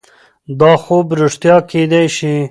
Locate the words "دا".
0.59-0.71